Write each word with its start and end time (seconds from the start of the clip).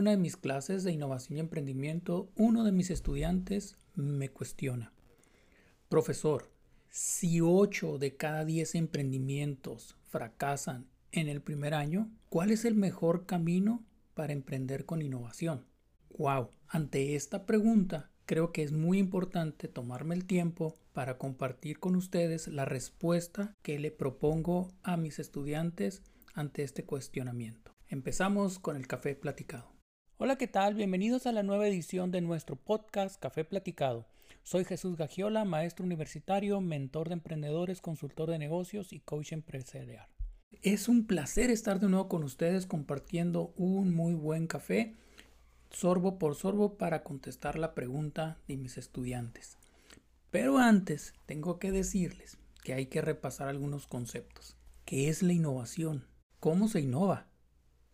Una 0.00 0.12
de 0.12 0.16
mis 0.16 0.38
clases 0.38 0.82
de 0.82 0.92
innovación 0.92 1.36
y 1.36 1.40
emprendimiento, 1.40 2.32
uno 2.34 2.64
de 2.64 2.72
mis 2.72 2.88
estudiantes 2.88 3.76
me 3.94 4.30
cuestiona, 4.30 4.94
profesor, 5.90 6.50
si 6.88 7.42
8 7.42 7.98
de 7.98 8.16
cada 8.16 8.46
10 8.46 8.76
emprendimientos 8.76 9.98
fracasan 10.06 10.86
en 11.12 11.28
el 11.28 11.42
primer 11.42 11.74
año, 11.74 12.10
¿cuál 12.30 12.50
es 12.50 12.64
el 12.64 12.76
mejor 12.76 13.26
camino 13.26 13.84
para 14.14 14.32
emprender 14.32 14.86
con 14.86 15.02
innovación? 15.02 15.66
Wow, 16.16 16.48
ante 16.66 17.14
esta 17.14 17.44
pregunta 17.44 18.10
creo 18.24 18.52
que 18.52 18.62
es 18.62 18.72
muy 18.72 18.96
importante 18.96 19.68
tomarme 19.68 20.14
el 20.14 20.24
tiempo 20.24 20.78
para 20.94 21.18
compartir 21.18 21.78
con 21.78 21.94
ustedes 21.94 22.48
la 22.48 22.64
respuesta 22.64 23.54
que 23.60 23.78
le 23.78 23.90
propongo 23.90 24.72
a 24.82 24.96
mis 24.96 25.18
estudiantes 25.18 26.02
ante 26.32 26.62
este 26.62 26.86
cuestionamiento. 26.86 27.74
Empezamos 27.86 28.58
con 28.58 28.76
el 28.76 28.86
café 28.86 29.14
platicado. 29.14 29.79
Hola, 30.22 30.36
¿qué 30.36 30.48
tal? 30.48 30.74
Bienvenidos 30.74 31.26
a 31.26 31.32
la 31.32 31.42
nueva 31.42 31.66
edición 31.66 32.10
de 32.10 32.20
nuestro 32.20 32.54
podcast 32.54 33.18
Café 33.18 33.42
Platicado. 33.42 34.04
Soy 34.42 34.66
Jesús 34.66 34.98
Gagiola, 34.98 35.46
maestro 35.46 35.86
universitario, 35.86 36.60
mentor 36.60 37.08
de 37.08 37.14
emprendedores, 37.14 37.80
consultor 37.80 38.28
de 38.28 38.38
negocios 38.38 38.92
y 38.92 39.00
coach 39.00 39.32
empresarial. 39.32 40.06
Es 40.60 40.90
un 40.90 41.06
placer 41.06 41.48
estar 41.48 41.80
de 41.80 41.88
nuevo 41.88 42.08
con 42.08 42.22
ustedes 42.22 42.66
compartiendo 42.66 43.54
un 43.56 43.94
muy 43.94 44.12
buen 44.12 44.46
café, 44.46 44.94
sorbo 45.70 46.18
por 46.18 46.34
sorbo, 46.34 46.76
para 46.76 47.02
contestar 47.02 47.58
la 47.58 47.72
pregunta 47.72 48.36
de 48.46 48.58
mis 48.58 48.76
estudiantes. 48.76 49.56
Pero 50.30 50.58
antes 50.58 51.14
tengo 51.24 51.58
que 51.58 51.72
decirles 51.72 52.36
que 52.62 52.74
hay 52.74 52.88
que 52.88 53.00
repasar 53.00 53.48
algunos 53.48 53.86
conceptos. 53.86 54.54
¿Qué 54.84 55.08
es 55.08 55.22
la 55.22 55.32
innovación? 55.32 56.04
¿Cómo 56.40 56.68
se 56.68 56.80
innova? 56.80 57.29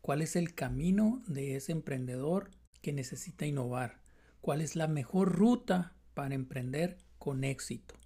¿Cuál 0.06 0.22
es 0.22 0.36
el 0.36 0.54
camino 0.54 1.20
de 1.26 1.56
ese 1.56 1.72
emprendedor 1.72 2.52
que 2.80 2.92
necesita 2.92 3.44
innovar? 3.44 3.98
¿Cuál 4.40 4.60
es 4.60 4.76
la 4.76 4.86
mejor 4.86 5.32
ruta 5.32 5.96
para 6.14 6.36
emprender 6.36 6.98
con 7.18 7.42
éxito? 7.42 7.96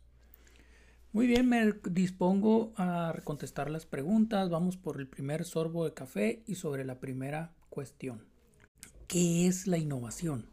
Muy 1.12 1.26
bien, 1.26 1.46
me 1.46 1.74
dispongo 1.90 2.72
a 2.78 3.14
contestar 3.24 3.68
las 3.70 3.84
preguntas. 3.84 4.48
Vamos 4.48 4.78
por 4.78 4.98
el 4.98 5.08
primer 5.08 5.44
sorbo 5.44 5.84
de 5.84 5.92
café 5.92 6.42
y 6.46 6.54
sobre 6.54 6.86
la 6.86 7.00
primera 7.00 7.52
cuestión. 7.68 8.24
¿Qué 9.06 9.46
es 9.46 9.66
la 9.66 9.76
innovación? 9.76 10.49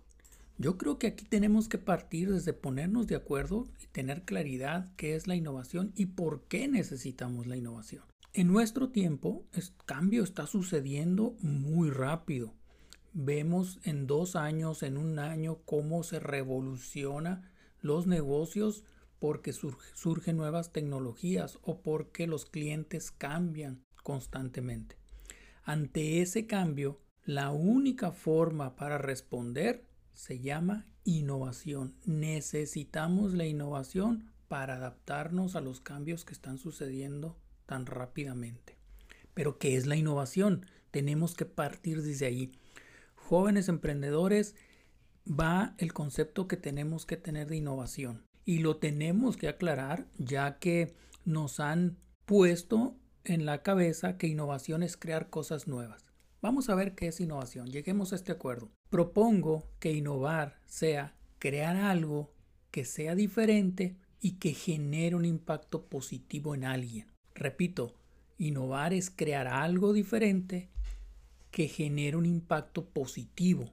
Yo 0.60 0.78
creo 0.80 0.98
que 0.98 1.08
aquí 1.08 1.24
tenemos 1.24 1.70
que 1.70 1.78
partir 1.78 2.32
desde 2.32 2.52
ponernos 2.52 3.06
de 3.06 3.16
acuerdo 3.16 3.68
y 3.80 3.86
tener 3.88 4.24
claridad 4.24 4.92
qué 4.96 5.16
es 5.16 5.28
la 5.28 5.36
innovación 5.36 5.94
y 5.96 6.08
por 6.08 6.48
qué 6.48 6.68
necesitamos 6.68 7.46
la 7.46 7.58
innovación. 7.58 8.04
En 8.34 8.48
nuestro 8.48 8.90
tiempo, 8.90 9.46
el 9.54 9.64
cambio 9.86 10.24
está 10.24 10.48
sucediendo 10.48 11.36
muy 11.42 11.92
rápido. 11.92 12.56
Vemos 13.14 13.80
en 13.84 14.08
dos 14.08 14.36
años, 14.36 14.82
en 14.82 14.98
un 14.98 15.20
año, 15.20 15.60
cómo 15.64 16.02
se 16.02 16.20
revoluciona 16.20 17.52
los 17.82 18.08
negocios 18.08 18.84
porque 19.20 19.54
surgen 19.54 20.38
nuevas 20.38 20.72
tecnologías 20.72 21.60
o 21.62 21.82
porque 21.82 22.26
los 22.26 22.46
clientes 22.46 23.12
cambian 23.12 23.84
constantemente. 24.02 24.98
Ante 25.64 26.22
ese 26.22 26.48
cambio, 26.48 27.00
la 27.26 27.52
única 27.52 28.12
forma 28.12 28.76
para 28.76 28.98
responder 28.98 29.87
se 30.18 30.40
llama 30.40 30.88
innovación. 31.04 31.96
Necesitamos 32.06 33.36
la 33.36 33.46
innovación 33.46 34.32
para 34.48 34.76
adaptarnos 34.76 35.56
a 35.56 35.62
los 35.62 35.80
cambios 35.80 36.26
que 36.26 36.34
están 36.34 36.58
sucediendo 36.58 37.38
tan 37.68 37.86
rápidamente. 37.86 38.78
Pero 39.36 39.60
¿qué 39.60 39.76
es 39.78 39.86
la 39.86 39.96
innovación? 39.96 40.66
Tenemos 40.90 41.36
que 41.36 41.46
partir 41.46 42.02
desde 42.02 42.26
ahí. 42.26 42.52
Jóvenes 43.14 43.70
emprendedores, 43.70 44.56
va 45.28 45.76
el 45.78 45.94
concepto 45.94 46.48
que 46.48 46.58
tenemos 46.58 47.06
que 47.06 47.18
tener 47.18 47.48
de 47.48 47.58
innovación. 47.58 48.26
Y 48.44 48.60
lo 48.60 48.78
tenemos 48.78 49.38
que 49.38 49.50
aclarar 49.50 50.08
ya 50.18 50.58
que 50.58 50.96
nos 51.26 51.60
han 51.60 51.98
puesto 52.26 52.96
en 53.24 53.46
la 53.46 53.62
cabeza 53.62 54.18
que 54.18 54.28
innovación 54.28 54.82
es 54.82 54.98
crear 54.98 55.30
cosas 55.30 55.68
nuevas. 55.68 56.06
Vamos 56.42 56.70
a 56.70 56.76
ver 56.76 56.96
qué 56.96 57.08
es 57.08 57.20
innovación. 57.20 57.68
Lleguemos 57.68 58.14
a 58.14 58.16
este 58.16 58.32
acuerdo. 58.32 58.72
Propongo 58.90 59.68
que 59.80 59.92
innovar 59.92 60.60
sea 60.66 61.14
crear 61.40 61.76
algo 61.76 62.32
que 62.72 62.86
sea 62.86 63.16
diferente 63.16 63.98
y 64.22 64.34
que 64.34 64.54
genere 64.54 65.16
un 65.16 65.26
impacto 65.26 65.86
positivo 65.86 66.56
en 66.56 66.64
alguien. 66.64 67.08
Repito, 67.36 67.96
innovar 68.38 68.94
es 68.94 69.10
crear 69.10 69.48
algo 69.48 69.94
diferente 69.94 70.70
que 71.52 71.68
genere 71.68 72.18
un 72.18 72.26
impacto 72.26 72.86
positivo. 72.86 73.70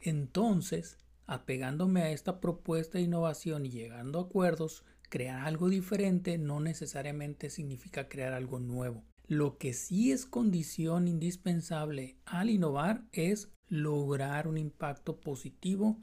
Entonces, 0.00 0.98
apegándome 1.26 2.02
a 2.02 2.10
esta 2.10 2.40
propuesta 2.40 2.98
de 2.98 3.04
innovación 3.04 3.66
y 3.66 3.70
llegando 3.70 4.18
a 4.18 4.22
acuerdos, 4.22 4.84
crear 5.08 5.46
algo 5.46 5.68
diferente 5.68 6.38
no 6.38 6.60
necesariamente 6.60 7.50
significa 7.50 8.08
crear 8.08 8.32
algo 8.32 8.60
nuevo. 8.60 9.04
Lo 9.26 9.56
que 9.56 9.72
sí 9.72 10.12
es 10.12 10.26
condición 10.26 11.08
indispensable 11.08 12.18
al 12.26 12.50
innovar 12.50 13.04
es 13.12 13.53
lograr 13.68 14.46
un 14.46 14.58
impacto 14.58 15.20
positivo 15.20 15.98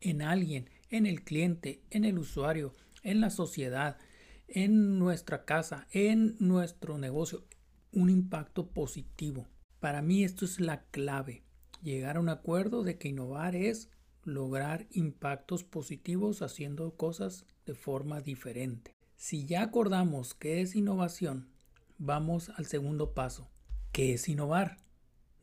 en 0.00 0.22
alguien, 0.22 0.70
en 0.90 1.06
el 1.06 1.24
cliente, 1.24 1.82
en 1.90 2.04
el 2.04 2.18
usuario, 2.18 2.72
en 3.02 3.20
la 3.20 3.30
sociedad, 3.30 3.98
en 4.48 4.98
nuestra 4.98 5.44
casa, 5.44 5.86
en 5.90 6.36
nuestro 6.38 6.98
negocio, 6.98 7.44
un 7.92 8.10
impacto 8.10 8.68
positivo. 8.68 9.48
Para 9.80 10.02
mí 10.02 10.24
esto 10.24 10.44
es 10.44 10.60
la 10.60 10.84
clave, 10.90 11.42
llegar 11.82 12.16
a 12.16 12.20
un 12.20 12.28
acuerdo 12.28 12.82
de 12.82 12.98
que 12.98 13.08
innovar 13.08 13.56
es 13.56 13.90
lograr 14.24 14.86
impactos 14.90 15.64
positivos 15.64 16.42
haciendo 16.42 16.96
cosas 16.96 17.46
de 17.64 17.74
forma 17.74 18.20
diferente. 18.20 18.96
Si 19.16 19.46
ya 19.46 19.62
acordamos 19.62 20.34
qué 20.34 20.60
es 20.60 20.74
innovación, 20.74 21.48
vamos 21.98 22.50
al 22.50 22.66
segundo 22.66 23.14
paso. 23.14 23.48
¿Qué 23.92 24.14
es 24.14 24.28
innovar? 24.28 24.85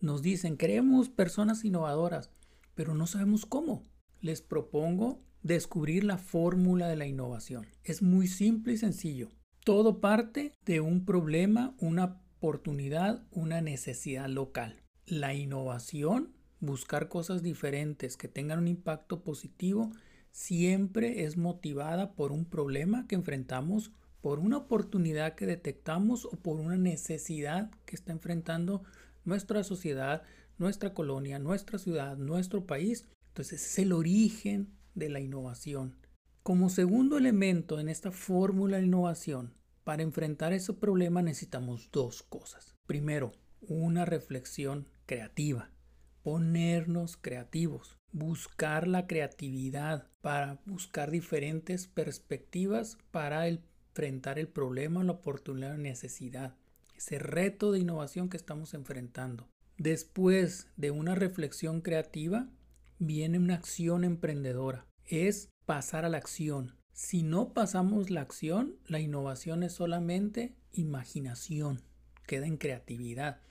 Nos 0.04 0.22
dicen, 0.22 0.58
queremos 0.58 1.08
personas 1.08 1.64
innovadoras, 1.64 2.30
pero 2.76 2.94
no 2.94 3.08
sabemos 3.08 3.46
cómo. 3.46 3.84
Les 4.20 4.42
propongo 4.42 5.22
descubrir 5.44 6.04
la 6.04 6.18
fórmula 6.18 6.90
de 6.90 6.98
la 6.98 7.06
innovación. 7.06 7.68
Es 7.86 8.02
muy 8.02 8.28
simple 8.28 8.74
y 8.74 8.78
sencillo. 8.78 9.30
Todo 9.64 10.02
parte 10.02 10.52
de 10.66 10.82
un 10.82 11.06
problema, 11.06 11.74
una 11.80 12.20
oportunidad, 12.36 13.24
una 13.32 13.62
necesidad 13.62 14.28
local. 14.28 14.82
La 15.06 15.36
innovación, 15.36 16.34
buscar 16.60 17.08
cosas 17.08 17.42
diferentes 17.42 18.18
que 18.18 18.28
tengan 18.28 18.60
un 18.60 18.68
impacto 18.68 19.24
positivo, 19.24 19.90
siempre 20.32 21.24
es 21.24 21.38
motivada 21.38 22.12
por 22.12 22.34
un 22.34 22.44
problema 22.44 23.08
que 23.08 23.16
enfrentamos, 23.16 23.94
por 24.20 24.40
una 24.40 24.58
oportunidad 24.58 25.36
que 25.36 25.46
detectamos 25.46 26.26
o 26.26 26.32
por 26.32 26.60
una 26.60 26.76
necesidad 26.76 27.72
que 27.86 27.96
está 27.96 28.12
enfrentando 28.12 28.84
nuestra 29.26 29.64
sociedad, 29.64 30.24
nuestra 30.58 30.94
colonia, 30.94 31.40
nuestra 31.40 31.80
ciudad, 31.80 32.18
nuestro 32.18 32.66
país. 32.66 33.08
Entonces 33.30 33.66
es 33.66 33.80
el 33.80 33.94
origen 33.94 34.74
de 34.96 35.10
la 35.10 35.20
innovación. 35.20 35.98
Como 36.44 36.70
segundo 36.70 37.18
elemento 37.18 37.80
en 37.80 37.90
esta 37.90 38.12
fórmula 38.12 38.78
de 38.78 38.84
innovación, 38.84 39.54
para 39.84 40.04
enfrentar 40.04 40.54
ese 40.54 40.74
problema 40.74 41.22
necesitamos 41.22 41.90
dos 41.92 42.24
cosas. 42.24 42.76
Primero, 42.86 43.32
una 43.62 44.06
reflexión 44.06 44.88
creativa, 45.06 45.72
ponernos 46.22 47.18
creativos, 47.18 47.98
buscar 48.12 48.88
la 48.88 49.08
creatividad 49.08 50.10
para 50.22 50.62
buscar 50.66 51.12
diferentes 51.12 51.88
perspectivas 51.88 52.98
para 53.12 53.48
enfrentar 53.48 54.40
el 54.40 54.48
problema, 54.48 55.04
la 55.04 55.14
oportunidad, 55.14 55.72
la 55.72 55.78
necesidad, 55.78 56.56
ese 57.04 57.20
reto 57.20 57.74
de 57.74 57.80
innovación 57.80 58.30
que 58.30 58.38
estamos 58.38 58.74
enfrentando. 58.74 59.50
Después 59.78 60.68
de 60.78 60.92
una 60.92 61.16
reflexión 61.16 61.82
creativa, 61.82 62.48
viene 62.98 63.40
una 63.40 63.56
acción 63.56 64.06
emprendedora. 64.06 64.86
Es 65.06 65.50
pasar 65.66 66.06
a 66.06 66.10
la 66.10 66.18
acción. 66.18 66.78
Si 66.94 67.22
no 67.22 67.54
pasamos 67.54 68.10
la 68.10 68.22
acción, 68.22 68.78
la 68.88 69.02
innovación 69.02 69.64
es 69.64 69.74
solamente 69.74 70.56
imaginación, 70.72 71.82
queda 72.26 72.48
en 72.48 72.56
creatividad. 72.56 73.42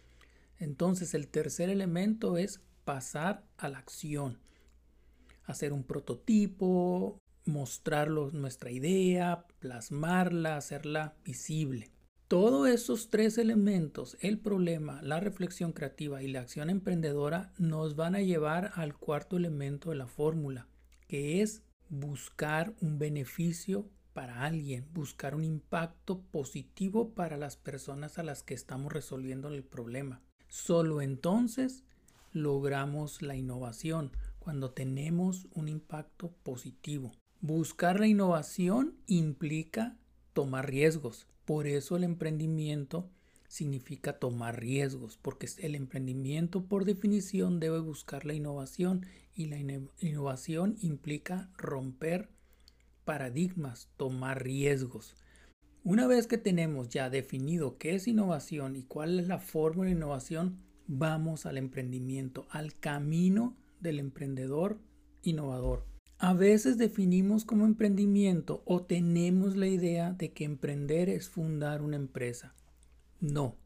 Entonces 0.58 1.12
el 1.12 1.28
tercer 1.28 1.68
elemento 1.68 2.38
es 2.38 2.62
pasar 2.86 3.44
a 3.58 3.68
la 3.68 3.78
acción. 3.78 4.38
Hacer 5.44 5.74
un 5.74 5.84
prototipo, 5.84 7.18
mostrar 7.44 8.08
nuestra 8.08 8.70
idea, 8.70 9.44
plasmarla, 9.58 10.56
hacerla 10.56 11.16
visible. 11.22 11.91
Todos 12.32 12.66
esos 12.66 13.10
tres 13.10 13.36
elementos, 13.36 14.16
el 14.22 14.38
problema, 14.38 15.02
la 15.02 15.20
reflexión 15.20 15.72
creativa 15.72 16.22
y 16.22 16.28
la 16.28 16.40
acción 16.40 16.70
emprendedora, 16.70 17.52
nos 17.58 17.94
van 17.94 18.14
a 18.14 18.22
llevar 18.22 18.72
al 18.74 18.96
cuarto 18.96 19.36
elemento 19.36 19.90
de 19.90 19.96
la 19.96 20.06
fórmula, 20.06 20.66
que 21.08 21.42
es 21.42 21.62
buscar 21.90 22.74
un 22.80 22.98
beneficio 22.98 23.86
para 24.14 24.44
alguien, 24.44 24.88
buscar 24.94 25.34
un 25.34 25.44
impacto 25.44 26.22
positivo 26.22 27.10
para 27.10 27.36
las 27.36 27.58
personas 27.58 28.18
a 28.18 28.22
las 28.22 28.42
que 28.42 28.54
estamos 28.54 28.90
resolviendo 28.90 29.48
el 29.48 29.62
problema. 29.62 30.22
Solo 30.48 31.02
entonces 31.02 31.84
logramos 32.32 33.20
la 33.20 33.36
innovación, 33.36 34.10
cuando 34.38 34.70
tenemos 34.70 35.48
un 35.52 35.68
impacto 35.68 36.32
positivo. 36.42 37.12
Buscar 37.42 38.00
la 38.00 38.06
innovación 38.06 38.96
implica 39.06 39.98
tomar 40.32 40.70
riesgos. 40.70 41.26
Por 41.44 41.66
eso 41.66 41.96
el 41.96 42.04
emprendimiento 42.04 43.08
significa 43.48 44.18
tomar 44.18 44.60
riesgos, 44.60 45.18
porque 45.20 45.46
el 45.58 45.74
emprendimiento 45.74 46.64
por 46.64 46.84
definición 46.84 47.60
debe 47.60 47.80
buscar 47.80 48.24
la 48.24 48.34
innovación 48.34 49.04
y 49.34 49.46
la 49.46 49.58
innovación 50.00 50.76
implica 50.80 51.50
romper 51.58 52.30
paradigmas, 53.04 53.90
tomar 53.96 54.42
riesgos. 54.42 55.16
Una 55.84 56.06
vez 56.06 56.26
que 56.26 56.38
tenemos 56.38 56.88
ya 56.88 57.10
definido 57.10 57.76
qué 57.76 57.96
es 57.96 58.06
innovación 58.06 58.76
y 58.76 58.84
cuál 58.84 59.18
es 59.18 59.26
la 59.26 59.38
fórmula 59.38 59.90
de 59.90 59.96
innovación, 59.96 60.62
vamos 60.86 61.44
al 61.44 61.58
emprendimiento, 61.58 62.46
al 62.50 62.78
camino 62.78 63.56
del 63.80 63.98
emprendedor 63.98 64.78
innovador. 65.22 65.91
A 66.24 66.34
veces 66.34 66.78
definimos 66.78 67.44
como 67.44 67.64
emprendimiento 67.64 68.62
o 68.64 68.84
tenemos 68.84 69.56
la 69.56 69.66
idea 69.66 70.12
de 70.12 70.32
que 70.32 70.44
emprender 70.44 71.08
es 71.08 71.28
fundar 71.28 71.82
una 71.82 71.96
empresa. 71.96 72.54
No. 73.18 73.56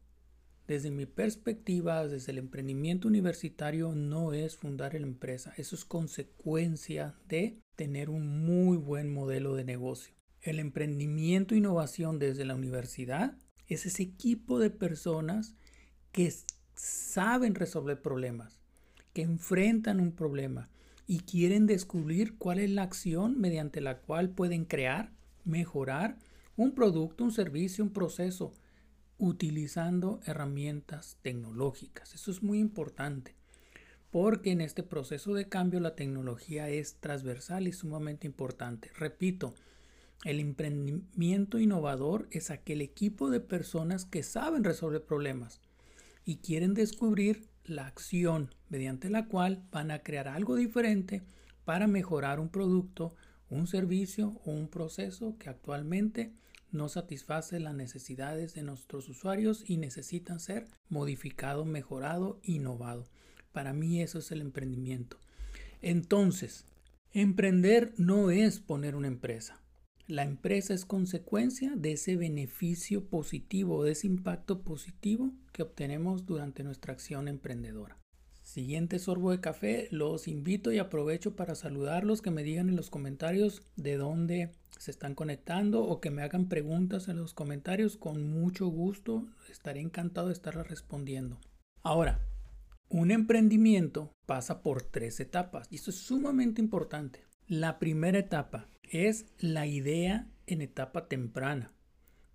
Desde 0.67 0.89
mi 0.89 1.05
perspectiva, 1.05 2.07
desde 2.07 2.31
el 2.31 2.39
emprendimiento 2.39 3.07
universitario, 3.07 3.93
no 3.93 4.33
es 4.33 4.57
fundar 4.57 4.95
la 4.95 5.05
empresa. 5.05 5.53
Eso 5.57 5.75
es 5.75 5.85
consecuencia 5.85 7.13
de 7.27 7.59
tener 7.75 8.09
un 8.09 8.43
muy 8.43 8.77
buen 8.77 9.13
modelo 9.13 9.53
de 9.53 9.63
negocio. 9.63 10.15
El 10.41 10.57
emprendimiento 10.57 11.53
e 11.53 11.59
innovación 11.59 12.17
desde 12.17 12.43
la 12.43 12.55
universidad 12.55 13.37
es 13.67 13.85
ese 13.85 14.01
equipo 14.01 14.57
de 14.57 14.71
personas 14.71 15.53
que 16.11 16.33
saben 16.73 17.53
resolver 17.53 18.01
problemas, 18.01 18.59
que 19.13 19.21
enfrentan 19.21 19.99
un 19.99 20.11
problema 20.11 20.71
y 21.07 21.21
quieren 21.21 21.65
descubrir 21.65 22.37
cuál 22.37 22.59
es 22.59 22.69
la 22.69 22.83
acción 22.83 23.39
mediante 23.39 23.81
la 23.81 23.99
cual 23.99 24.29
pueden 24.29 24.65
crear, 24.65 25.11
mejorar 25.45 26.17
un 26.57 26.75
producto, 26.75 27.23
un 27.23 27.31
servicio, 27.31 27.83
un 27.83 27.91
proceso, 27.91 28.53
utilizando 29.17 30.19
herramientas 30.25 31.17
tecnológicas. 31.21 32.13
Eso 32.13 32.29
es 32.29 32.43
muy 32.43 32.59
importante 32.59 33.35
porque 34.11 34.51
en 34.51 34.61
este 34.61 34.83
proceso 34.83 35.33
de 35.33 35.49
cambio 35.49 35.79
la 35.79 35.95
tecnología 35.95 36.69
es 36.69 36.95
transversal 36.95 37.67
y 37.67 37.73
sumamente 37.73 38.27
importante. 38.27 38.89
Repito, 38.97 39.53
el 40.23 40.39
emprendimiento 40.39 41.59
innovador 41.59 42.27
es 42.31 42.49
aquel 42.49 42.81
equipo 42.81 43.29
de 43.29 43.39
personas 43.39 44.05
que 44.05 44.23
saben 44.23 44.63
resolver 44.63 45.03
problemas 45.03 45.61
y 46.25 46.37
quieren 46.37 46.73
descubrir 46.73 47.47
la 47.67 47.85
acción 47.85 48.53
mediante 48.69 49.09
la 49.09 49.27
cual 49.27 49.63
van 49.71 49.91
a 49.91 49.99
crear 49.99 50.27
algo 50.27 50.55
diferente 50.55 51.21
para 51.65 51.87
mejorar 51.87 52.39
un 52.39 52.49
producto, 52.49 53.15
un 53.49 53.67
servicio 53.67 54.39
o 54.45 54.51
un 54.51 54.69
proceso 54.69 55.37
que 55.37 55.49
actualmente 55.49 56.33
no 56.71 56.89
satisface 56.89 57.59
las 57.59 57.75
necesidades 57.75 58.53
de 58.53 58.63
nuestros 58.63 59.07
usuarios 59.09 59.63
y 59.67 59.77
necesitan 59.77 60.39
ser 60.39 60.67
modificado, 60.89 61.65
mejorado, 61.65 62.39
innovado. 62.43 63.07
Para 63.51 63.73
mí 63.73 64.01
eso 64.01 64.19
es 64.19 64.31
el 64.31 64.41
emprendimiento. 64.41 65.17
Entonces, 65.81 66.65
emprender 67.13 67.93
no 67.97 68.31
es 68.31 68.59
poner 68.59 68.95
una 68.95 69.07
empresa. 69.07 69.61
La 70.07 70.23
empresa 70.23 70.73
es 70.73 70.85
consecuencia 70.85 71.73
de 71.75 71.91
ese 71.91 72.15
beneficio 72.15 73.09
positivo, 73.09 73.83
de 73.83 73.91
ese 73.91 74.07
impacto 74.07 74.61
positivo 74.61 75.33
que 75.51 75.63
obtenemos 75.63 76.25
durante 76.25 76.63
nuestra 76.63 76.93
acción 76.93 77.27
emprendedora. 77.27 77.97
Siguiente 78.41 78.99
sorbo 78.99 79.31
de 79.31 79.41
café, 79.41 79.89
los 79.91 80.29
invito 80.29 80.71
y 80.71 80.79
aprovecho 80.79 81.35
para 81.35 81.55
saludarlos, 81.55 82.21
que 82.21 82.31
me 82.31 82.43
digan 82.43 82.69
en 82.69 82.77
los 82.77 82.89
comentarios 82.89 83.63
de 83.75 83.97
dónde 83.97 84.53
se 84.79 84.91
están 84.91 85.13
conectando 85.13 85.83
o 85.83 85.99
que 85.99 86.09
me 86.09 86.21
hagan 86.21 86.47
preguntas 86.47 87.09
en 87.09 87.17
los 87.17 87.33
comentarios. 87.33 87.97
Con 87.97 88.29
mucho 88.29 88.67
gusto, 88.67 89.27
estaré 89.49 89.81
encantado 89.81 90.27
de 90.27 90.33
estarlas 90.33 90.69
respondiendo. 90.69 91.37
Ahora, 91.83 92.21
un 92.87 93.11
emprendimiento 93.11 94.13
pasa 94.25 94.63
por 94.63 94.83
tres 94.83 95.19
etapas 95.19 95.67
y 95.69 95.75
esto 95.75 95.89
es 95.89 95.97
sumamente 95.97 96.61
importante. 96.61 97.25
La 97.49 97.79
primera 97.79 98.19
etapa 98.19 98.69
es 98.91 99.25
la 99.39 99.67
idea 99.67 100.27
en 100.45 100.61
etapa 100.61 101.07
temprana. 101.07 101.73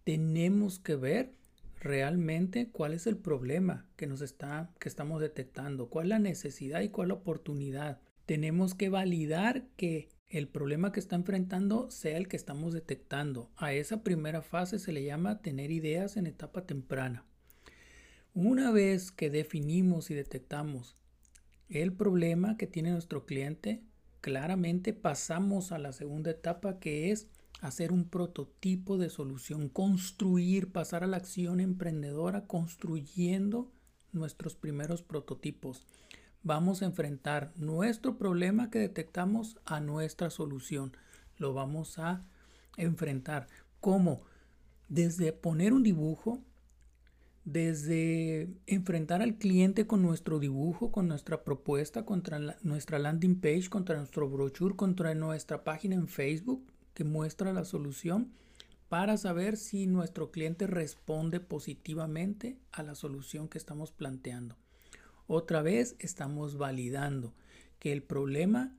Tenemos 0.05 0.79
que 0.79 0.97
ver 0.97 1.33
realmente 1.81 2.69
cuál 2.71 2.93
es 2.93 3.07
el 3.07 3.17
problema 3.17 3.89
que 3.97 4.07
nos 4.07 4.21
está 4.21 4.71
que 4.79 4.89
estamos 4.89 5.21
detectando, 5.21 5.89
cuál 5.89 6.07
es 6.07 6.11
la 6.11 6.19
necesidad 6.19 6.81
y 6.81 6.91
cuál 6.91 7.07
es 7.07 7.09
la 7.09 7.21
oportunidad. 7.21 8.01
Tenemos 8.27 8.75
que 8.75 8.89
validar 8.89 9.67
que 9.77 10.09
el 10.29 10.49
problema 10.49 10.93
que 10.93 11.01
está 11.01 11.17
enfrentando 11.17 11.91
sea 11.91 12.17
el 12.17 12.29
que 12.29 12.37
estamos 12.37 12.73
detectando. 12.73 13.51
A 13.57 13.75
esa 13.75 14.03
primera 14.03 14.43
fase 14.43 14.79
se 14.79 14.93
le 14.93 15.05
llama 15.05 15.43
tener 15.43 15.71
ideas 15.71 16.17
en 16.17 16.27
etapa 16.27 16.67
temprana. 16.67 17.27
Una 18.33 18.71
vez 18.71 19.13
que 19.13 19.29
definimos 19.29 20.11
y 20.11 20.15
detectamos 20.15 20.97
el 21.69 21.93
problema 21.93 22.57
que 22.57 22.67
tiene 22.67 22.91
nuestro 22.93 23.27
cliente, 23.27 23.83
claramente 24.23 24.95
pasamos 24.95 25.73
a 25.73 25.79
la 25.79 25.93
segunda 25.93 26.31
etapa 26.31 26.79
que 26.79 27.11
es 27.11 27.27
hacer 27.61 27.93
un 27.93 28.09
prototipo 28.09 28.97
de 28.97 29.11
solución, 29.11 29.69
construir, 29.69 30.73
pasar 30.73 31.05
a 31.05 31.07
la 31.07 31.19
acción 31.19 31.61
emprendedora 31.61 32.47
construyendo 32.47 33.71
nuestros 34.13 34.55
primeros 34.55 35.03
prototipos. 35.03 35.87
Vamos 36.43 36.83
a 36.83 36.87
enfrentar 36.87 37.53
nuestro 37.57 38.17
problema 38.17 38.71
que 38.71 38.79
detectamos 38.79 39.59
a 39.65 39.81
nuestra 39.81 40.31
solución. 40.31 40.97
Lo 41.37 41.53
vamos 41.53 41.99
a 41.99 42.25
enfrentar. 42.77 43.49
¿Cómo? 43.81 44.23
Desde 44.89 45.33
poner 45.33 45.73
un 45.73 45.83
dibujo, 45.83 46.41
desde 47.45 48.49
enfrentar 48.67 49.21
al 49.21 49.37
cliente 49.37 49.87
con 49.87 50.03
nuestro 50.03 50.39
dibujo, 50.39 50.93
con 50.93 51.09
nuestra 51.09 51.43
propuesta, 51.43 52.05
contra 52.05 52.39
nuestra 52.63 52.99
landing 52.99 53.41
page, 53.41 53.69
contra 53.69 53.97
nuestro 53.97 54.29
brochure, 54.29 54.77
contra 54.77 55.15
nuestra 55.15 55.65
página 55.65 55.97
en 55.97 56.09
Facebook 56.09 56.65
que 56.95 57.05
muestra 57.05 57.53
la 57.53 57.65
solución 57.65 58.33
para 58.89 59.17
saber 59.17 59.57
si 59.57 59.87
nuestro 59.87 60.31
cliente 60.31 60.67
responde 60.67 61.41
positivamente 61.41 62.59
a 62.71 62.83
la 62.83 62.95
solución 62.95 63.49
que 63.49 63.59
estamos 63.59 63.91
planteando. 63.91 64.57
Otra 65.27 65.63
vez 65.63 65.97
estamos 65.99 66.59
validando 66.59 67.35
que 67.79 67.93
el 67.93 68.03
problema 68.03 68.77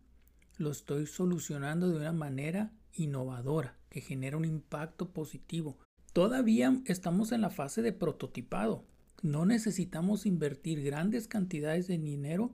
lo 0.57 0.69
estoy 0.69 1.07
solucionando 1.07 1.89
de 1.89 1.97
una 1.97 2.13
manera 2.13 2.71
innovadora, 2.93 3.75
que 3.89 4.01
genera 4.01 4.37
un 4.37 4.45
impacto 4.45 5.09
positivo, 5.09 5.79
Todavía 6.13 6.79
estamos 6.85 7.31
en 7.31 7.41
la 7.41 7.49
fase 7.49 7.81
de 7.81 7.91
prototipado. 7.91 8.85
No 9.23 9.47
necesitamos 9.47 10.27
invertir 10.27 10.83
grandes 10.83 11.27
cantidades 11.27 11.87
de 11.87 11.97
dinero 11.97 12.51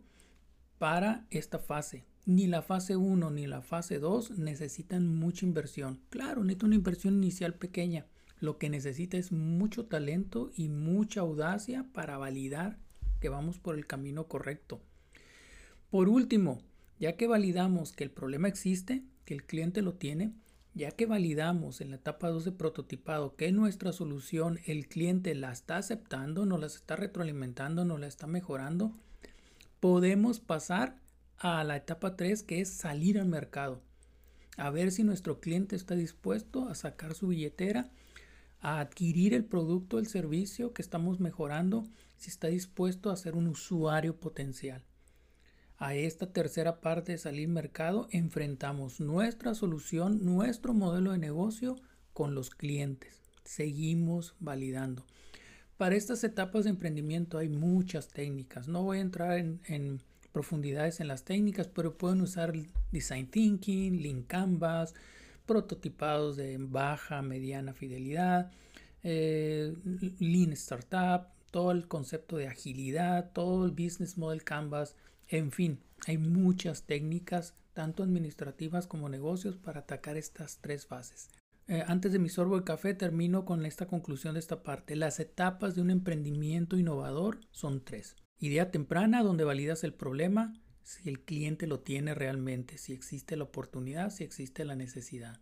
para 0.78 1.28
esta 1.30 1.60
fase. 1.60 2.06
Ni 2.26 2.48
la 2.48 2.62
fase 2.62 2.96
1 2.96 3.32
ni 3.32 3.48
la 3.48 3.62
fase 3.62 4.00
2 4.00 4.38
necesitan 4.40 5.14
mucha 5.14 5.46
inversión. 5.46 6.00
Claro, 6.10 6.46
necesita 6.46 6.68
una 6.68 6.76
inversión 6.76 7.16
inicial 7.16 7.54
pequeña. 7.54 8.06
Lo 8.40 8.58
que 8.58 8.70
necesita 8.70 9.18
es 9.18 9.34
mucho 9.34 9.88
talento 9.88 10.52
y 10.56 10.70
mucha 10.70 11.20
audacia 11.20 11.86
para 11.92 12.18
validar 12.18 12.78
que 13.20 13.28
vamos 13.28 13.60
por 13.60 13.76
el 13.76 13.86
camino 13.86 14.30
correcto. 14.30 14.80
Por 15.90 16.08
último, 16.08 16.62
ya 16.98 17.18
que 17.18 17.28
validamos 17.28 17.92
que 17.92 18.06
el 18.06 18.12
problema 18.12 18.48
existe, 18.48 19.04
que 19.26 19.34
el 19.34 19.44
cliente 19.44 19.82
lo 19.82 19.96
tiene, 19.96 20.32
ya 20.80 20.92
que 20.92 21.06
validamos 21.06 21.82
en 21.82 21.90
la 21.90 21.98
etapa 21.98 22.30
2 22.30 22.46
de 22.46 22.52
prototipado 22.54 23.36
que 23.36 23.52
nuestra 23.52 23.92
solución 23.92 24.62
el 24.66 24.88
cliente 24.88 25.36
la 25.36 25.52
está 25.52 25.76
aceptando, 25.76 26.46
nos 26.46 26.62
la 26.62 26.68
está 26.68 26.96
retroalimentando, 26.96 27.84
nos 27.84 28.00
la 28.00 28.08
está 28.08 28.28
mejorando, 28.28 28.94
podemos 29.82 30.40
pasar 30.40 30.96
a 31.38 31.66
la 31.66 31.76
etapa 31.76 32.16
3 32.16 32.44
que 32.44 32.62
es 32.62 32.70
salir 32.70 33.20
al 33.20 33.28
mercado. 33.28 33.82
A 34.56 34.70
ver 34.70 34.94
si 34.94 35.04
nuestro 35.04 35.42
cliente 35.42 35.76
está 35.76 35.96
dispuesto 35.96 36.70
a 36.70 36.76
sacar 36.76 37.14
su 37.14 37.28
billetera, 37.28 37.92
a 38.62 38.80
adquirir 38.80 39.34
el 39.34 39.44
producto 39.44 40.00
el 40.00 40.08
servicio 40.08 40.72
que 40.72 40.82
estamos 40.82 41.20
mejorando, 41.20 41.84
si 42.16 42.30
está 42.30 42.48
dispuesto 42.48 43.12
a 43.12 43.18
ser 43.18 43.36
un 43.36 43.48
usuario 43.48 44.16
potencial. 44.16 44.82
A 45.82 45.96
esta 45.96 46.28
tercera 46.34 46.82
parte 46.82 47.14
de 47.14 47.18
salir 47.18 47.48
mercado 47.48 48.10
enfrentamos 48.12 49.00
nuestra 49.00 49.56
solución, 49.56 50.26
nuestro 50.26 50.74
modelo 50.74 51.14
de 51.14 51.20
negocio 51.20 51.78
con 52.12 52.36
los 52.36 52.50
clientes. 52.50 53.22
Seguimos 53.46 54.36
validando. 54.42 55.06
Para 55.78 55.96
estas 55.96 56.26
etapas 56.26 56.66
de 56.66 56.72
emprendimiento 56.72 57.38
hay 57.38 57.48
muchas 57.48 58.10
técnicas. 58.10 58.68
No 58.68 58.84
voy 58.84 58.98
a 58.98 59.02
entrar 59.02 59.38
en, 59.38 60.02
profundidades 60.34 61.00
en 61.00 61.08
las 61.08 61.24
técnicas, 61.24 61.70
pero 61.70 61.98
pueden 61.98 62.20
usar 62.20 62.52
Design 62.92 63.28
Thinking, 63.28 64.02
Lean 64.02 64.24
Canvas, 64.24 64.94
prototipados 65.46 66.36
de 66.36 66.58
baja, 66.60 67.22
mediana 67.22 67.74
fidelidad, 67.74 68.52
eh, 69.02 69.74
Lean 70.20 70.52
Startup, 70.52 71.30
todo 71.52 71.72
el 71.72 71.88
concepto 71.88 72.36
de 72.36 72.48
agilidad, 72.48 73.32
todo 73.32 73.66
el 73.66 73.72
business 73.72 74.18
model 74.18 74.44
canvas, 74.44 74.98
en 75.30 75.52
fin, 75.52 75.80
hay 76.08 76.18
muchas 76.18 76.84
técnicas, 76.84 77.54
tanto 77.74 78.04
administrativas 78.04 78.88
como 78.88 79.10
negocios, 79.10 79.58
para 79.58 79.82
atacar 79.82 80.18
estas 80.18 80.60
tres 80.60 80.86
fases. 80.86 81.30
Eh, 81.68 81.84
antes 81.86 82.12
de 82.12 82.18
mi 82.18 82.30
sorbo 82.30 82.58
de 82.58 82.64
café 82.64 82.96
termino 82.96 83.46
con 83.46 83.64
esta 83.64 83.86
conclusión 83.86 84.34
de 84.34 84.40
esta 84.40 84.64
parte. 84.64 84.96
Las 84.96 85.20
etapas 85.20 85.76
de 85.76 85.82
un 85.82 85.92
emprendimiento 85.92 86.78
innovador 86.78 87.42
son 87.52 87.86
tres. 87.86 88.16
Idea 88.40 88.72
temprana, 88.72 89.22
donde 89.22 89.44
validas 89.44 89.84
el 89.84 89.94
problema, 89.94 90.54
si 90.82 91.08
el 91.10 91.20
cliente 91.20 91.68
lo 91.68 91.82
tiene 91.82 92.16
realmente, 92.16 92.80
si 92.80 92.94
existe 92.94 93.38
la 93.38 93.44
oportunidad, 93.44 94.10
si 94.10 94.24
existe 94.24 94.66
la 94.66 94.76
necesidad. 94.76 95.40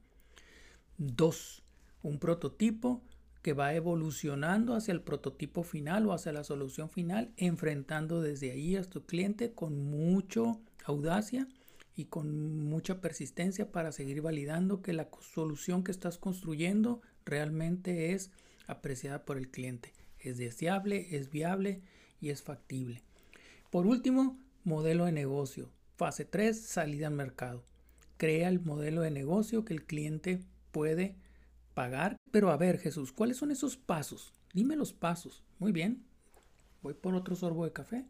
Dos, 0.98 1.64
un 2.02 2.20
prototipo 2.20 3.02
que 3.48 3.54
va 3.54 3.74
evolucionando 3.74 4.76
hacia 4.76 4.92
el 4.92 5.00
prototipo 5.00 5.64
final 5.64 6.06
o 6.06 6.12
hacia 6.12 6.34
la 6.34 6.44
solución 6.44 6.90
final, 6.90 7.32
enfrentando 7.38 8.22
desde 8.22 8.52
ahí 8.52 8.76
a 8.76 8.84
tu 8.84 9.06
cliente 9.06 9.54
con 9.54 9.90
mucha 9.90 10.42
audacia 10.84 11.48
y 11.96 12.08
con 12.08 12.66
mucha 12.66 13.00
persistencia 13.00 13.72
para 13.72 13.94
seguir 13.94 14.22
validando 14.22 14.82
que 14.82 14.92
la 14.92 15.08
solución 15.22 15.86
que 15.86 15.92
estás 15.94 16.18
construyendo 16.18 17.00
realmente 17.24 18.12
es 18.12 18.32
apreciada 18.68 19.24
por 19.24 19.38
el 19.38 19.50
cliente. 19.50 19.94
Es 20.20 20.38
deseable, 20.38 21.16
es 21.16 21.30
viable 21.30 21.82
y 22.20 22.32
es 22.32 22.44
factible. 22.44 23.02
Por 23.72 23.88
último, 23.88 24.38
modelo 24.66 25.06
de 25.06 25.14
negocio. 25.14 25.70
Fase 25.96 26.26
3, 26.26 26.60
salida 26.60 27.08
al 27.08 27.14
mercado. 27.14 27.64
Crea 28.18 28.50
el 28.50 28.60
modelo 28.60 29.04
de 29.04 29.12
negocio 29.12 29.64
que 29.64 29.74
el 29.74 29.86
cliente 29.86 30.42
puede 30.74 31.16
pagar. 31.78 32.18
Pero 32.32 32.50
a 32.50 32.58
ver, 32.58 32.80
Jesús, 32.80 33.12
¿cuáles 33.12 33.38
son 33.38 33.52
esos 33.52 33.78
pasos? 33.78 34.34
Dime 34.52 34.76
los 34.76 34.94
pasos. 34.94 35.44
Muy 35.60 35.72
bien. 35.72 36.04
Voy 36.82 36.96
por 36.96 37.14
otro 37.14 37.36
sorbo 37.36 37.66
de 37.66 37.72
café 37.72 38.08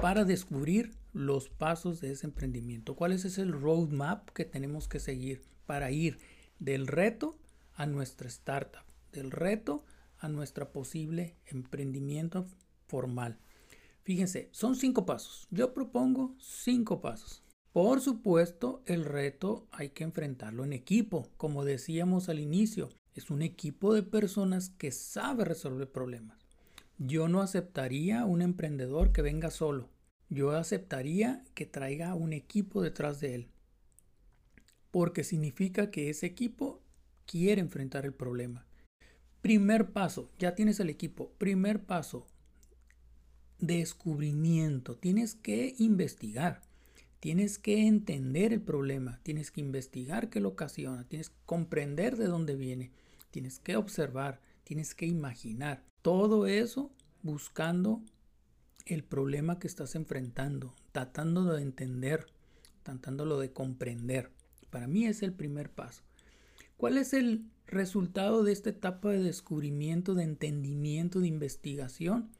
para 0.00 0.24
descubrir 0.24 0.92
los 1.12 1.48
pasos 1.48 2.00
de 2.00 2.12
ese 2.12 2.28
emprendimiento. 2.28 2.94
¿Cuál 2.94 3.10
es 3.10 3.24
ese 3.24 3.44
roadmap 3.44 4.30
que 4.30 4.44
tenemos 4.44 4.86
que 4.86 5.00
seguir 5.00 5.42
para 5.66 5.90
ir 5.90 6.20
del 6.60 6.86
reto 6.86 7.36
a 7.74 7.86
nuestra 7.86 8.28
startup, 8.28 8.84
del 9.10 9.32
reto 9.32 9.84
a 10.18 10.28
nuestra 10.28 10.70
posible 10.70 11.34
emprendimiento 11.46 12.46
formal? 12.86 13.36
Fíjense, 14.04 14.48
son 14.52 14.76
cinco 14.76 15.04
pasos. 15.06 15.48
Yo 15.50 15.74
propongo 15.74 16.36
cinco 16.38 17.00
pasos. 17.00 17.42
Por 17.72 18.00
supuesto, 18.00 18.82
el 18.86 19.04
reto 19.04 19.68
hay 19.70 19.90
que 19.90 20.02
enfrentarlo 20.02 20.64
en 20.64 20.72
equipo. 20.72 21.28
Como 21.36 21.64
decíamos 21.64 22.28
al 22.28 22.40
inicio, 22.40 22.88
es 23.14 23.30
un 23.30 23.42
equipo 23.42 23.94
de 23.94 24.02
personas 24.02 24.70
que 24.70 24.90
sabe 24.90 25.44
resolver 25.44 25.90
problemas. 25.90 26.38
Yo 26.98 27.28
no 27.28 27.40
aceptaría 27.40 28.24
un 28.24 28.42
emprendedor 28.42 29.12
que 29.12 29.22
venga 29.22 29.50
solo. 29.50 29.88
Yo 30.28 30.50
aceptaría 30.50 31.44
que 31.54 31.64
traiga 31.64 32.14
un 32.14 32.32
equipo 32.32 32.82
detrás 32.82 33.20
de 33.20 33.36
él. 33.36 33.48
Porque 34.90 35.22
significa 35.22 35.92
que 35.92 36.10
ese 36.10 36.26
equipo 36.26 36.82
quiere 37.24 37.60
enfrentar 37.60 38.04
el 38.04 38.12
problema. 38.12 38.66
Primer 39.42 39.92
paso, 39.92 40.30
ya 40.40 40.56
tienes 40.56 40.80
el 40.80 40.90
equipo. 40.90 41.32
Primer 41.38 41.84
paso, 41.84 42.26
descubrimiento. 43.60 44.96
Tienes 44.96 45.36
que 45.36 45.76
investigar. 45.78 46.69
Tienes 47.20 47.58
que 47.58 47.86
entender 47.86 48.52
el 48.54 48.62
problema. 48.62 49.20
Tienes 49.22 49.50
que 49.50 49.60
investigar 49.60 50.30
qué 50.30 50.40
lo 50.40 50.48
ocasiona. 50.48 51.04
Tienes 51.04 51.28
que 51.28 51.36
comprender 51.44 52.16
de 52.16 52.26
dónde 52.26 52.56
viene. 52.56 52.92
Tienes 53.30 53.58
que 53.58 53.76
observar. 53.76 54.40
Tienes 54.64 54.94
que 54.94 55.06
imaginar. 55.06 55.84
Todo 56.00 56.46
eso 56.46 56.90
buscando 57.22 58.02
el 58.86 59.04
problema 59.04 59.58
que 59.58 59.66
estás 59.66 59.94
enfrentando, 59.94 60.74
tratando 60.92 61.44
de 61.44 61.62
entender, 61.62 62.26
tratándolo 62.82 63.38
de 63.38 63.52
comprender. 63.52 64.30
Para 64.70 64.86
mí 64.86 65.04
es 65.04 65.22
el 65.22 65.34
primer 65.34 65.70
paso. 65.70 66.02
¿Cuál 66.78 66.96
es 66.96 67.12
el 67.12 67.44
resultado 67.66 68.42
de 68.42 68.52
esta 68.52 68.70
etapa 68.70 69.10
de 69.10 69.22
descubrimiento, 69.22 70.14
de 70.14 70.24
entendimiento, 70.24 71.20
de 71.20 71.28
investigación? 71.28 72.30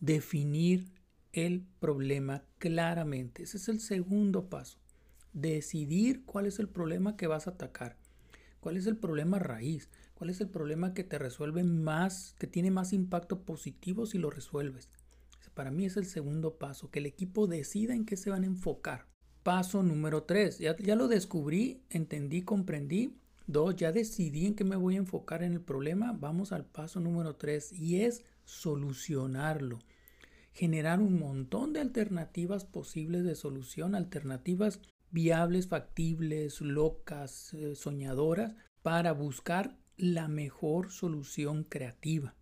Definir 0.00 0.90
el 1.32 1.66
problema 1.80 2.44
claramente. 2.58 3.42
Ese 3.42 3.56
es 3.56 3.68
el 3.68 3.80
segundo 3.80 4.48
paso. 4.48 4.78
Decidir 5.32 6.24
cuál 6.24 6.46
es 6.46 6.58
el 6.58 6.68
problema 6.68 7.16
que 7.16 7.26
vas 7.26 7.46
a 7.46 7.52
atacar. 7.52 7.96
¿Cuál 8.60 8.76
es 8.76 8.86
el 8.86 8.96
problema 8.96 9.38
raíz? 9.38 9.88
¿Cuál 10.14 10.30
es 10.30 10.40
el 10.40 10.48
problema 10.48 10.94
que 10.94 11.04
te 11.04 11.18
resuelve 11.18 11.64
más, 11.64 12.36
que 12.38 12.46
tiene 12.46 12.70
más 12.70 12.92
impacto 12.92 13.42
positivo 13.42 14.06
si 14.06 14.18
lo 14.18 14.30
resuelves? 14.30 14.88
Para 15.54 15.70
mí 15.70 15.84
es 15.84 15.96
el 15.96 16.06
segundo 16.06 16.58
paso, 16.58 16.90
que 16.90 17.00
el 17.00 17.06
equipo 17.06 17.46
decida 17.46 17.94
en 17.94 18.06
qué 18.06 18.16
se 18.16 18.30
van 18.30 18.44
a 18.44 18.46
enfocar. 18.46 19.06
Paso 19.42 19.82
número 19.82 20.22
tres, 20.22 20.58
ya, 20.58 20.74
lo 20.94 21.08
descubrí, 21.08 21.82
entendí, 21.90 22.42
comprendí. 22.42 23.18
Dos, 23.46 23.76
ya 23.76 23.92
decidí 23.92 24.46
en 24.46 24.54
qué 24.54 24.64
me 24.64 24.76
voy 24.76 24.94
a 24.94 24.98
enfocar 24.98 25.42
en 25.42 25.52
el 25.52 25.60
problema. 25.60 26.12
Vamos 26.12 26.52
al 26.52 26.64
paso 26.64 27.00
número 27.00 27.34
tres 27.36 27.72
y 27.72 28.02
es 28.02 28.22
solucionarlo. 28.44 29.80
Generar 30.52 31.00
un 31.00 31.18
montón 31.18 31.72
de 31.72 31.80
alternativas 31.80 32.64
posibles 32.64 33.24
de 33.24 33.34
solución, 33.34 33.94
alternativas 33.94 34.80
viables, 35.10 35.68
factibles, 35.68 36.60
locas, 36.60 37.54
eh, 37.54 37.74
soñadoras, 37.74 38.54
para 38.82 39.12
buscar 39.12 39.76
la 39.96 40.28
mejor 40.28 40.90
solución 40.90 41.64
creativa. 41.64 42.34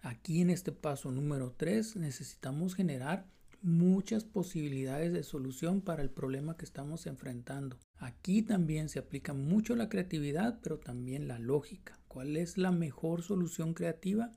Aquí 0.00 0.40
en 0.40 0.50
este 0.50 0.72
paso 0.72 1.10
número 1.10 1.52
3 1.52 1.96
necesitamos 1.96 2.74
generar 2.74 3.26
muchas 3.62 4.24
posibilidades 4.24 5.12
de 5.12 5.22
solución 5.22 5.80
para 5.80 6.02
el 6.02 6.10
problema 6.10 6.56
que 6.56 6.64
estamos 6.64 7.06
enfrentando. 7.06 7.78
Aquí 7.96 8.42
también 8.42 8.88
se 8.88 8.98
aplica 8.98 9.32
mucho 9.32 9.76
la 9.76 9.88
creatividad, 9.88 10.58
pero 10.62 10.78
también 10.78 11.28
la 11.28 11.38
lógica. 11.38 12.00
¿Cuál 12.08 12.36
es 12.36 12.58
la 12.58 12.72
mejor 12.72 13.22
solución 13.22 13.74
creativa 13.74 14.32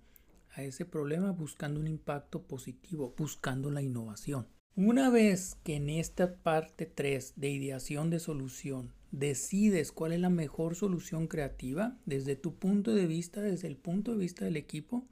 a 0.55 0.63
ese 0.63 0.85
problema 0.85 1.31
buscando 1.31 1.79
un 1.79 1.88
impacto 1.88 2.43
positivo, 2.43 3.13
buscando 3.17 3.69
la 3.69 3.81
innovación? 3.81 4.47
Una 4.75 5.09
vez 5.09 5.55
que 5.63 5.75
en 5.75 5.89
esta 5.89 6.35
parte 6.35 6.85
3 6.85 7.33
de 7.38 7.50
ideación 7.50 8.09
de 8.09 8.19
solución 8.19 8.91
decides 9.12 9.91
cuál 9.91 10.12
es 10.12 10.19
la 10.19 10.29
mejor 10.29 10.75
solución 10.75 11.27
creativa 11.27 11.97
desde 12.05 12.35
tu 12.35 12.55
punto 12.55 12.93
de 12.93 13.05
vista, 13.05 13.41
desde 13.41 13.67
el 13.67 13.77
punto 13.77 14.12
de 14.12 14.17
vista 14.17 14.43
del 14.43 14.57
equipo, 14.57 15.07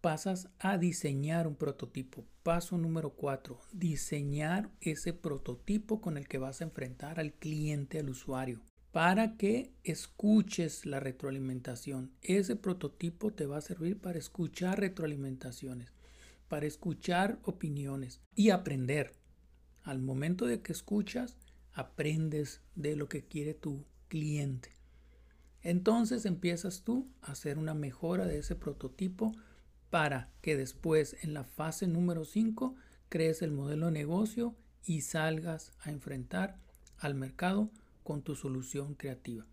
pasas 0.00 0.48
a 0.58 0.78
diseñar 0.78 1.46
un 1.46 1.56
prototipo. 1.56 2.24
Paso 2.42 2.76
número 2.78 3.10
4, 3.10 3.58
diseñar 3.72 4.70
ese 4.80 5.12
prototipo 5.12 6.00
con 6.00 6.16
el 6.16 6.28
que 6.28 6.38
vas 6.38 6.60
a 6.60 6.64
enfrentar 6.64 7.20
al 7.20 7.32
cliente, 7.32 7.98
al 7.98 8.10
usuario, 8.10 8.60
para 8.92 9.36
que 9.36 9.72
escuches 9.84 10.84
la 10.84 11.00
retroalimentación. 11.00 12.12
Ese 12.22 12.56
prototipo 12.56 13.32
te 13.32 13.46
va 13.46 13.58
a 13.58 13.62
servir 13.62 14.00
para 14.00 14.18
escuchar 14.18 14.80
retroalimentaciones, 14.80 15.92
para 16.48 16.66
escuchar 16.66 17.38
opiniones 17.44 18.20
y 18.34 18.50
aprender. 18.50 19.12
Al 19.82 20.00
momento 20.00 20.46
de 20.46 20.60
que 20.60 20.72
escuchas, 20.72 21.36
aprendes 21.72 22.60
de 22.74 22.96
lo 22.96 23.08
que 23.08 23.24
quiere 23.24 23.54
tu 23.54 23.84
cliente. 24.08 24.70
Entonces 25.62 26.26
empiezas 26.26 26.82
tú 26.82 27.08
a 27.22 27.32
hacer 27.32 27.58
una 27.58 27.74
mejora 27.74 28.26
de 28.26 28.38
ese 28.38 28.56
prototipo 28.56 29.32
para 29.88 30.30
que 30.40 30.56
después 30.56 31.16
en 31.22 31.34
la 31.34 31.44
fase 31.44 31.86
número 31.86 32.24
5 32.24 32.74
crees 33.08 33.42
el 33.42 33.52
modelo 33.52 33.86
de 33.86 33.92
negocio 33.92 34.56
y 34.84 35.02
salgas 35.02 35.72
a 35.80 35.90
enfrentar 35.90 36.58
al 36.98 37.14
mercado 37.14 37.70
con 38.10 38.22
tu 38.22 38.34
solución 38.34 38.94
creativa. 38.94 39.46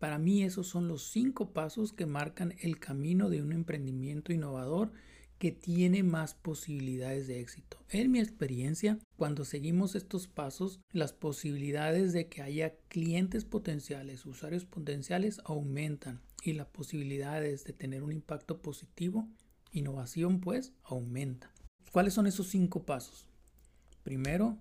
Para 0.00 0.18
mí 0.18 0.42
esos 0.42 0.66
son 0.66 0.88
los 0.88 1.04
cinco 1.04 1.52
pasos 1.52 1.92
que 1.92 2.04
marcan 2.04 2.52
el 2.58 2.80
camino 2.80 3.30
de 3.30 3.42
un 3.42 3.52
emprendimiento 3.52 4.32
innovador 4.32 4.90
que 5.38 5.52
tiene 5.52 6.02
más 6.02 6.34
posibilidades 6.34 7.28
de 7.28 7.38
éxito. 7.38 7.76
En 7.90 8.10
mi 8.10 8.18
experiencia, 8.18 8.98
cuando 9.16 9.44
seguimos 9.44 9.94
estos 9.94 10.26
pasos, 10.26 10.80
las 10.90 11.12
posibilidades 11.12 12.12
de 12.12 12.26
que 12.26 12.42
haya 12.42 12.74
clientes 12.88 13.44
potenciales, 13.44 14.26
usuarios 14.26 14.64
potenciales 14.64 15.40
aumentan 15.44 16.22
y 16.42 16.54
las 16.54 16.66
posibilidades 16.66 17.62
de 17.62 17.72
tener 17.72 18.02
un 18.02 18.10
impacto 18.10 18.60
positivo, 18.62 19.28
innovación 19.70 20.40
pues, 20.40 20.72
aumenta. 20.82 21.52
¿Cuáles 21.92 22.14
son 22.14 22.26
esos 22.26 22.48
cinco 22.48 22.84
pasos? 22.84 23.28
Primero, 24.02 24.58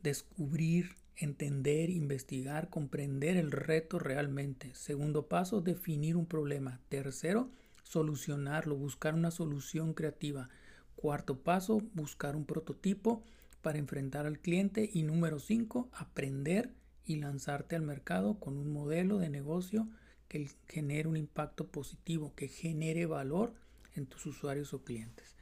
descubrir, 0.00 0.94
entender, 1.18 1.90
investigar, 1.90 2.70
comprender 2.70 3.36
el 3.36 3.50
reto 3.50 3.98
realmente. 3.98 4.74
Segundo 4.74 5.28
paso, 5.28 5.60
definir 5.60 6.16
un 6.16 6.26
problema. 6.26 6.80
Tercero, 6.88 7.50
solucionarlo, 7.82 8.76
buscar 8.76 9.14
una 9.14 9.30
solución 9.30 9.94
creativa. 9.94 10.48
Cuarto 10.96 11.40
paso, 11.40 11.82
buscar 11.94 12.36
un 12.36 12.44
prototipo 12.44 13.22
para 13.62 13.78
enfrentar 13.78 14.26
al 14.26 14.38
cliente. 14.38 14.88
Y 14.92 15.02
número 15.02 15.38
cinco, 15.38 15.88
aprender 15.92 16.72
y 17.04 17.16
lanzarte 17.16 17.74
al 17.74 17.82
mercado 17.82 18.38
con 18.38 18.56
un 18.56 18.72
modelo 18.72 19.18
de 19.18 19.28
negocio 19.28 19.88
que 20.28 20.48
genere 20.68 21.08
un 21.08 21.16
impacto 21.16 21.66
positivo, 21.66 22.34
que 22.34 22.48
genere 22.48 23.06
valor 23.06 23.54
en 23.94 24.06
tus 24.06 24.26
usuarios 24.26 24.74
o 24.74 24.84
clientes. 24.84 25.34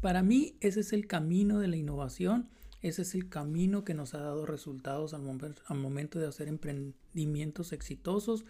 Para 0.00 0.22
mí 0.22 0.56
ese 0.60 0.80
es 0.80 0.92
el 0.92 1.06
camino 1.06 1.58
de 1.58 1.68
la 1.68 1.76
innovación, 1.76 2.48
ese 2.80 3.02
es 3.02 3.14
el 3.14 3.28
camino 3.28 3.84
que 3.84 3.94
nos 3.94 4.14
ha 4.14 4.18
dado 4.18 4.46
resultados 4.46 5.14
al, 5.14 5.22
momento 5.22 6.18
de 6.18 6.26
hacer 6.26 6.48
emprendimientos 6.48 7.72
exitosos. 7.72 8.44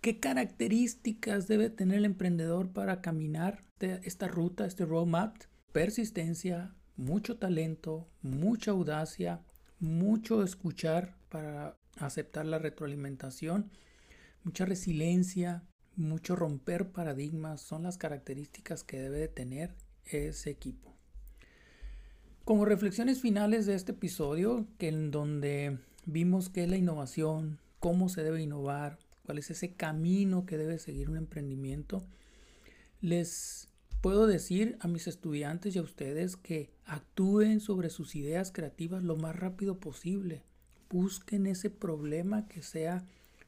¿Qué 0.00 0.20
características 0.20 1.48
debe 1.48 1.68
tener 1.70 1.98
el 1.98 2.04
emprendedor 2.04 2.70
para 2.70 3.02
caminar 3.02 3.60
esta 3.80 4.28
ruta, 4.28 4.64
este 4.64 4.86
roadmap? 4.86 5.36
Persistencia, 5.72 6.74
mucho 6.96 7.36
talento, 7.36 8.08
mucha 8.22 8.70
audacia, 8.70 9.42
mucho 9.80 10.42
escuchar 10.42 11.16
para 11.28 11.76
aceptar 11.98 12.46
la 12.46 12.58
retroalimentación, 12.58 13.70
mucha 14.44 14.64
resiliencia, 14.64 15.62
mucho 15.94 16.36
romper 16.36 16.90
paradigmas 16.90 17.60
son 17.60 17.82
las 17.82 17.98
características 17.98 18.84
que 18.84 19.00
debe 19.00 19.18
de 19.18 19.28
tener 19.28 19.74
ese 20.04 20.50
equipo. 20.50 20.97
Como 22.48 22.64
reflexiones 22.64 23.20
finales 23.20 23.66
de 23.66 23.74
este 23.74 23.92
episodio, 23.92 24.66
que 24.78 24.88
en 24.88 25.10
donde 25.10 25.76
vimos 26.06 26.48
qué 26.48 26.64
es 26.64 26.70
la 26.70 26.78
innovación, 26.78 27.58
cómo 27.78 28.08
se 28.08 28.22
debe 28.22 28.40
innovar, 28.40 28.98
cuál 29.26 29.36
es 29.36 29.50
ese 29.50 29.74
camino 29.74 30.46
que 30.46 30.56
debe 30.56 30.78
seguir 30.78 31.10
un 31.10 31.18
emprendimiento, 31.18 32.06
les 33.02 33.68
puedo 34.00 34.26
decir 34.26 34.78
a 34.80 34.88
mis 34.88 35.08
estudiantes 35.08 35.76
y 35.76 35.78
a 35.78 35.82
ustedes 35.82 36.38
que 36.38 36.70
actúen 36.86 37.60
sobre 37.60 37.90
sus 37.90 38.16
ideas 38.16 38.50
creativas 38.50 39.04
lo 39.04 39.16
más 39.16 39.36
rápido 39.36 39.78
posible. 39.78 40.42
Busquen 40.88 41.46
ese 41.46 41.68
problema 41.68 42.48
que 42.48 42.62
sea 42.62 43.04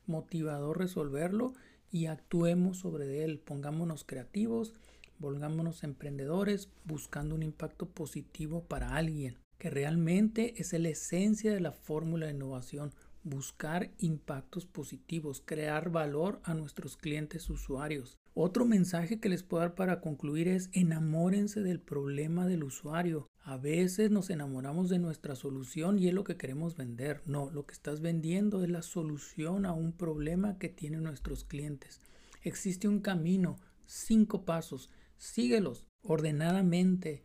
motivador 0.06 0.78
resolverlo 0.78 1.54
y 1.90 2.04
actuemos 2.04 2.76
sobre 2.76 3.24
él. 3.24 3.38
Pongámonos 3.38 4.04
creativos, 4.04 4.74
volgámonos 5.20 5.84
emprendedores 5.84 6.68
buscando 6.84 7.36
un 7.36 7.44
impacto 7.44 7.86
positivo 7.88 8.64
para 8.64 8.96
alguien, 8.96 9.38
que 9.58 9.70
realmente 9.70 10.54
es 10.60 10.72
la 10.72 10.88
esencia 10.88 11.52
de 11.52 11.60
la 11.60 11.72
fórmula 11.72 12.26
de 12.26 12.32
innovación. 12.32 12.92
Buscar 13.22 13.90
impactos 13.98 14.64
positivos, 14.64 15.42
crear 15.44 15.90
valor 15.90 16.40
a 16.42 16.54
nuestros 16.54 16.96
clientes 16.96 17.50
usuarios. 17.50 18.16
Otro 18.32 18.64
mensaje 18.64 19.20
que 19.20 19.28
les 19.28 19.42
puedo 19.42 19.60
dar 19.60 19.74
para 19.74 20.00
concluir 20.00 20.48
es 20.48 20.70
enamórense 20.72 21.60
del 21.60 21.80
problema 21.80 22.46
del 22.46 22.64
usuario. 22.64 23.26
A 23.42 23.58
veces 23.58 24.10
nos 24.10 24.30
enamoramos 24.30 24.88
de 24.88 24.98
nuestra 24.98 25.34
solución 25.34 25.98
y 25.98 26.08
es 26.08 26.14
lo 26.14 26.24
que 26.24 26.38
queremos 26.38 26.76
vender. 26.76 27.20
No, 27.26 27.50
lo 27.50 27.66
que 27.66 27.74
estás 27.74 28.00
vendiendo 28.00 28.64
es 28.64 28.70
la 28.70 28.80
solución 28.82 29.66
a 29.66 29.74
un 29.74 29.92
problema 29.92 30.56
que 30.58 30.70
tienen 30.70 31.02
nuestros 31.02 31.44
clientes. 31.44 32.00
Existe 32.42 32.88
un 32.88 33.00
camino, 33.00 33.56
cinco 33.84 34.46
pasos. 34.46 34.88
Síguelos 35.20 35.84
ordenadamente, 36.00 37.22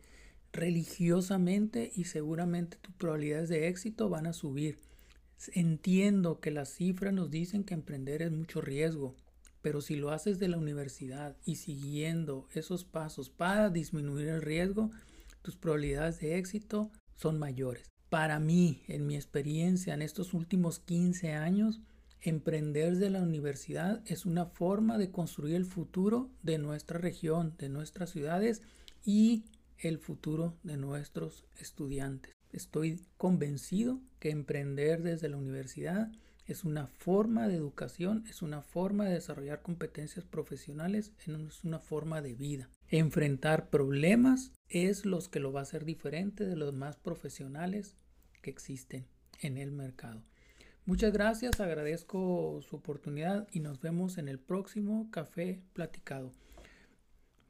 religiosamente 0.52 1.90
y 1.94 2.04
seguramente 2.04 2.76
tus 2.76 2.94
probabilidades 2.94 3.48
de 3.48 3.68
éxito 3.68 4.10
van 4.10 4.26
a 4.26 4.34
subir. 4.34 4.78
Entiendo 5.54 6.38
que 6.38 6.50
las 6.50 6.68
cifras 6.68 7.14
nos 7.14 7.30
dicen 7.30 7.64
que 7.64 7.72
emprender 7.72 8.20
es 8.20 8.30
mucho 8.30 8.60
riesgo, 8.60 9.16
pero 9.62 9.80
si 9.80 9.96
lo 9.96 10.10
haces 10.10 10.38
de 10.38 10.48
la 10.48 10.58
universidad 10.58 11.38
y 11.46 11.56
siguiendo 11.56 12.46
esos 12.52 12.84
pasos 12.84 13.30
para 13.30 13.70
disminuir 13.70 14.28
el 14.28 14.42
riesgo, 14.42 14.90
tus 15.40 15.56
probabilidades 15.56 16.20
de 16.20 16.36
éxito 16.36 16.90
son 17.14 17.38
mayores. 17.38 17.90
Para 18.10 18.38
mí, 18.38 18.82
en 18.88 19.06
mi 19.06 19.14
experiencia 19.14 19.94
en 19.94 20.02
estos 20.02 20.34
últimos 20.34 20.80
15 20.80 21.32
años, 21.32 21.80
emprender 22.20 22.96
de 22.96 23.10
la 23.10 23.22
universidad 23.22 24.02
es 24.06 24.26
una 24.26 24.46
forma 24.46 24.98
de 24.98 25.10
construir 25.10 25.54
el 25.54 25.64
futuro 25.64 26.30
de 26.42 26.58
nuestra 26.58 26.98
región, 26.98 27.54
de 27.58 27.68
nuestras 27.68 28.10
ciudades 28.10 28.62
y 29.04 29.44
el 29.78 29.98
futuro 29.98 30.56
de 30.62 30.76
nuestros 30.76 31.44
estudiantes. 31.58 32.32
Estoy 32.50 33.02
convencido 33.16 34.00
que 34.18 34.30
emprender 34.30 35.02
desde 35.02 35.28
la 35.28 35.36
universidad 35.36 36.10
es 36.46 36.62
una 36.62 36.86
forma 36.86 37.48
de 37.48 37.56
educación, 37.56 38.24
es 38.28 38.40
una 38.40 38.62
forma 38.62 39.04
de 39.04 39.14
desarrollar 39.14 39.62
competencias 39.62 40.24
profesionales, 40.24 41.12
es 41.18 41.64
una 41.64 41.80
forma 41.80 42.22
de 42.22 42.34
vida. 42.34 42.70
Enfrentar 42.88 43.68
problemas 43.68 44.52
es 44.68 45.04
lo 45.04 45.18
que 45.28 45.40
lo 45.40 45.52
va 45.52 45.60
a 45.60 45.62
hacer 45.64 45.84
diferente 45.84 46.46
de 46.46 46.54
los 46.54 46.72
más 46.72 46.96
profesionales 46.96 47.96
que 48.42 48.50
existen 48.50 49.06
en 49.40 49.58
el 49.58 49.72
mercado. 49.72 50.22
Muchas 50.86 51.12
gracias, 51.12 51.60
agradezco 51.60 52.60
su 52.62 52.76
oportunidad 52.76 53.48
y 53.50 53.58
nos 53.58 53.80
vemos 53.80 54.18
en 54.18 54.28
el 54.28 54.38
próximo 54.38 55.08
café 55.10 55.60
platicado. 55.72 56.30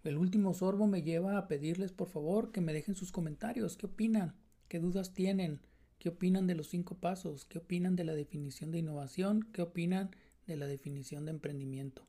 El 0.04 0.16
último 0.16 0.54
sorbo 0.54 0.86
me 0.86 1.02
lleva 1.02 1.36
a 1.36 1.46
pedirles 1.46 1.92
por 1.92 2.08
favor 2.08 2.50
que 2.50 2.62
me 2.62 2.72
dejen 2.72 2.94
sus 2.94 3.12
comentarios, 3.12 3.76
qué 3.76 3.86
opinan, 3.86 4.34
qué 4.68 4.78
dudas 4.80 5.12
tienen. 5.12 5.60
¿Qué 5.98 6.10
opinan 6.10 6.46
de 6.46 6.54
los 6.54 6.68
cinco 6.68 6.94
pasos? 6.96 7.46
¿Qué 7.46 7.58
opinan 7.58 7.96
de 7.96 8.04
la 8.04 8.14
definición 8.14 8.70
de 8.70 8.78
innovación? 8.78 9.48
¿Qué 9.52 9.62
opinan 9.62 10.10
de 10.46 10.56
la 10.56 10.66
definición 10.66 11.24
de 11.24 11.30
emprendimiento? 11.30 12.06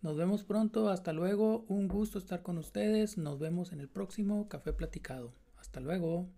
Nos 0.00 0.16
vemos 0.16 0.42
pronto, 0.42 0.88
hasta 0.88 1.12
luego, 1.12 1.64
un 1.68 1.86
gusto 1.86 2.18
estar 2.18 2.42
con 2.42 2.56
ustedes, 2.56 3.18
nos 3.18 3.38
vemos 3.38 3.72
en 3.72 3.80
el 3.80 3.88
próximo 3.88 4.48
Café 4.48 4.72
Platicado. 4.72 5.34
Hasta 5.58 5.80
luego. 5.80 6.28